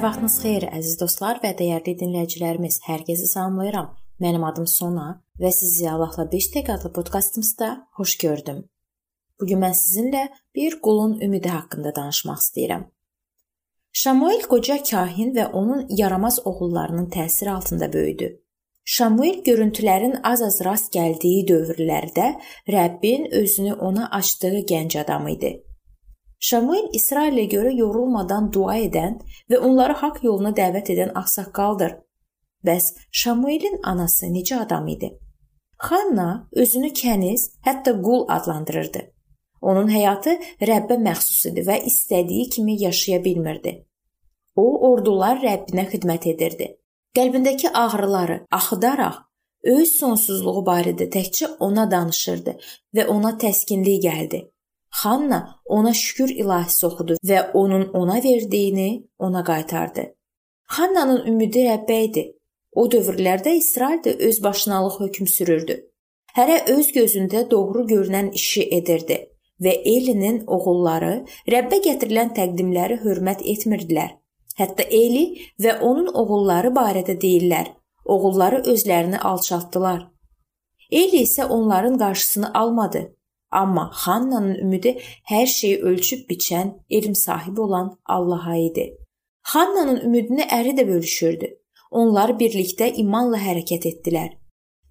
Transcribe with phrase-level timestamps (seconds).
[0.00, 2.78] Sabahınız xeyir əziz dostlar və dəyərli dinləyicilərimiz.
[2.86, 3.90] Hər kəsi salamlayıram.
[4.24, 5.06] Mənim adım Sona
[5.42, 7.68] və sizi Allahla 5 dəqiqə adlı podkastımızda
[7.98, 8.62] xoş gördüm.
[9.40, 10.22] Bu gün mən sizinlə
[10.56, 12.86] bir qulun ümidi haqqında danışmaq istəyirəm.
[13.92, 18.30] Şamuel qoca kahin və onun yaramaz oğullarının təsiri altında böyüdü.
[18.84, 22.32] Şamuel görüntülərin az-az rast gəldiyi dövrlərdə
[22.76, 25.58] Rəbbin özünü ona açdığı gənc adam idi.
[26.40, 29.18] Şamuel İsrailə görə yorulmadan dua edən
[29.52, 31.96] və onları haqq yoluna dəvət edən ağsaqqaldır.
[32.64, 35.10] Bəs Şamuelin anası necə adam idi?
[35.80, 39.02] Xanna özünü kəniz, hətta qul adlandırırdı.
[39.60, 40.36] Onun həyatı
[40.70, 43.72] Rəbbə məxsus idi və istədiyi kimi yaşaya bilmirdi.
[44.56, 46.70] O ordular Rəbbinə xidmət edirdi.
[47.16, 49.20] Qəlbindəki ağrıları axıdaraq
[49.74, 52.56] öz sonsuzluğu barədə təkcə ona danışırdı
[52.96, 54.40] və ona təskinlik gəldi.
[54.90, 60.04] Xanna ona şükür ilahisi oxudu və onun ona verdiyini ona qaytardı.
[60.76, 62.24] Xannanın ümidi Rəbbə idi.
[62.72, 65.76] O dövrlərdə İsrail də öz başınalıq hökm sürürdü.
[66.36, 69.18] Hərə öz gözündə doğru görünən işi edirdi
[69.60, 71.14] və Elinin oğulları
[71.54, 74.16] Rəbbə gətirilən təqdimləri hörmət etmirdilər.
[74.58, 75.24] Hətta Eli
[75.62, 77.72] və onun oğulları barədə deyirlər:
[78.04, 80.06] Oğulları özlərini alçaltdılar.
[80.90, 83.02] Eli isə onların qarşısını almadı
[83.50, 84.98] Amma Hannanın ümidi
[85.30, 88.96] hər şeyi ölçüb biçən, elm sahibi olan Allaha idi.
[89.42, 91.48] Hannanın ümidini əri də bölüşürdü.
[91.90, 94.30] Onlar birlikdə imanla hərəkət etdilər.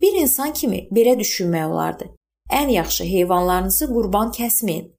[0.01, 2.09] Bir insan kimi belə düşünmək olardı.
[2.51, 4.91] Ən yaxşı heyvanlarınızı qurban kəsməyin.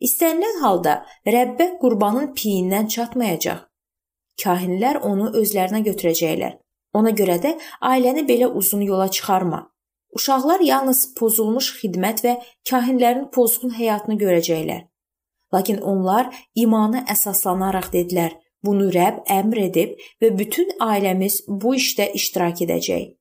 [0.00, 0.94] İstənilən halda
[1.26, 3.66] Rəbbə qurbanın piyindən çatmayacaq.
[4.42, 6.56] Kahinlər onu özlərinə götürəcəklər.
[6.94, 9.69] Ona görə də ailəni belə uzun yola çıxarma.
[10.16, 12.32] Uşaqlar yalnız pozulmuş xidmət və
[12.70, 14.82] kahinlərin pozğun həyatını görəcəklər.
[15.54, 18.32] Lakin onlar imana əsaslanaraq dedilər:
[18.64, 23.16] "Bunu Rəbb əmr edib və bütün ailəmiz bu işdə iştirak edəcək."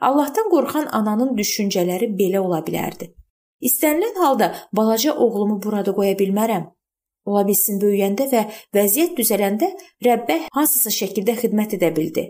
[0.00, 3.14] Allahdan qorxan ananın düşüncələri belə ola bilərdi.
[3.68, 6.64] İstənilən halda balaca oğlumu burada qoya bilmərəm.
[7.24, 8.42] Ola bilsin böyüyəndə və
[8.76, 9.70] vəziyyət düzələndə
[10.04, 12.24] Rəbbə hansısa şəkildə xidmət edə bildi.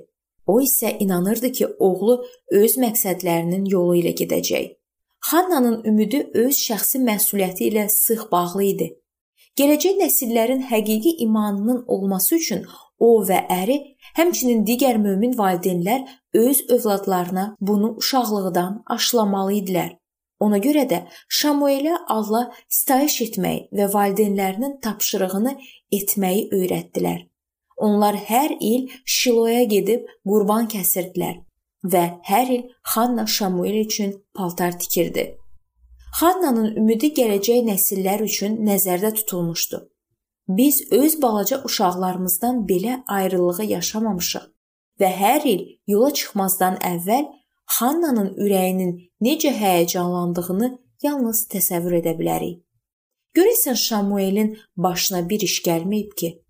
[0.46, 2.18] O isə inanırdı ki, oğlu
[2.50, 4.72] öz məqsədlərinin yolu ilə gedəcək.
[5.30, 8.88] Hannanın ümidi öz şəxsi məsuliyyəti ilə sıx bağlı idi.
[9.58, 12.64] Gələcək nəsillərin həqiqi imanının olması üçün
[12.98, 13.76] o və əri,
[14.18, 19.92] həmçinin digər mömin valideynlər öz övladlarına bunu uşaqlıqdan aşılamalı idilər.
[20.44, 20.98] Ona görə də
[21.38, 25.54] Şamuelə Allah sitayiş etməyi və valideynlərinin tapşırığını
[25.98, 27.22] etməyi öyrətdilər.
[27.76, 31.40] Onlar hər il Şiloya gedib qurban kəsirdilər
[31.92, 32.62] və hər il
[32.94, 35.24] Xanna Şamuel üçün paltar tikirdi.
[36.20, 39.82] Xannanın ümidi gələcək nəsillər üçün nəzərdə tutulmuşdu.
[40.48, 44.44] Biz öz balaca uşaqlarımızdan belə ayrılığı yaşamamışıq
[45.00, 47.26] və hər il yola çıxmazdan əvvəl
[47.78, 48.92] Xannanın ürəyinin
[49.24, 50.68] necə həyəcanlandığını
[51.02, 52.60] yalnız təsəvvür edə bilərik.
[53.34, 56.43] Görəsən Şamuelin başına bir iş gəlməyib ki,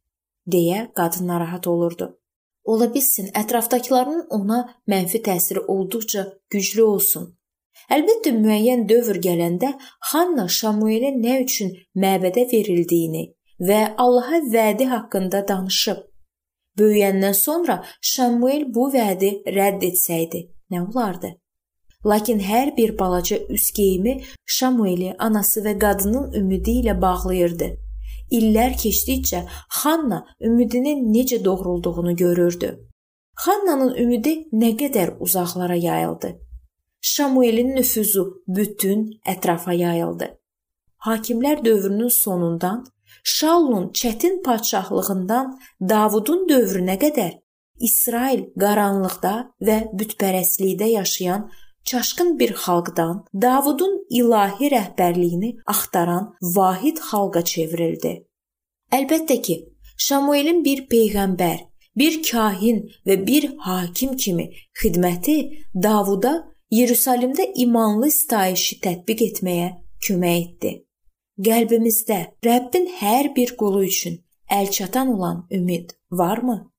[0.47, 2.19] deyə qadın narahat olurdu.
[2.65, 7.27] Ola bilsin ətrafdakıların ona mənfi təsiri olduqca güclü olsun.
[7.93, 9.75] Əlbəttə müəyyən dövr gələndə
[10.11, 11.75] Hanna Şamuelə nə üçün
[12.05, 13.25] məbədə verildiyini
[13.69, 16.01] və Allaha vədi haqqında danışıb.
[16.79, 20.41] Böyüyəndən sonra Şamuel bu vədi rədd etsəydi,
[20.73, 21.35] nə olardı?
[22.07, 27.69] Lakin hər bir balaca üz geyimi Şamueli anası və qadının ümidi ilə bağlayırdı.
[28.37, 29.45] İllər keçdikcə
[29.81, 32.71] Xanna ümidinin necə doğrulduğunu görürdü.
[33.45, 36.31] Xannanın ümidi nə qədər uzaqlara yayıldı.
[37.01, 40.29] Şamuelin nüfuzu bütün ətrafa yayıldı.
[41.07, 42.85] Hakimlər dövrünün sonundan
[43.25, 45.59] Şallun çətin padşahlığından
[45.89, 47.33] Davudun dövrünə qədər
[47.89, 49.35] İsrail qaranlıqda
[49.67, 51.49] və bütpərəstlikdə yaşayan
[51.85, 58.13] çaşqın bir xalqdan Davudun ilahi rəhbərliyini axtaran vahid xalqa çevrildi.
[58.93, 59.57] Əlbəttə ki,
[59.99, 61.59] Şamuelin bir peyğəmbər,
[61.97, 64.51] bir kahin və bir hakim kimi
[64.81, 65.37] xidməti
[65.83, 66.35] Davuda
[66.75, 69.69] Yeruşalimdə imanlı sitayişi tətbiq etməyə
[70.07, 70.73] kömək etdi.
[71.47, 74.17] Qəlbimizdə Rəbbin hər bir qulu üçün
[74.51, 76.73] əlçatan olan ümid varmı?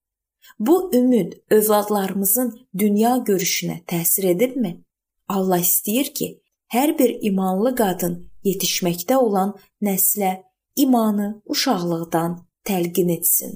[0.59, 4.81] Bu ümid övladlarımızın dünya görüşünə təsir edibmi?
[5.27, 6.27] Allah istəyir ki,
[6.69, 10.43] hər bir imanlı qadın yetişməkdə olan nəslə
[10.77, 12.35] imanı uşaqlıqdan
[12.69, 13.55] təlqin etsin.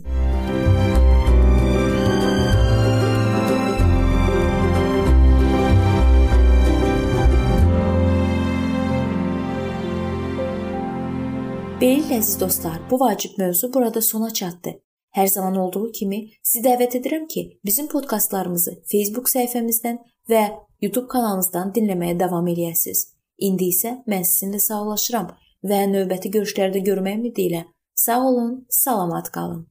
[11.79, 14.73] Belə əziz dostlar, bu vacib mövzu burada sona çatdı.
[15.15, 20.43] Hər zaman olduğu kimi sizi dəvət edirəm ki, bizim podkastlarımızı Facebook səhifəmizdən və
[20.81, 23.07] YouTube kanalımızdan dinləməyə davam eləyəsiniz.
[23.47, 25.31] İndi isə mən sizinlə sağollaşıram
[25.69, 27.65] və növbəti görüşlərdə görmək ümidi ilə
[27.95, 29.67] sağ olun, salamat qalın.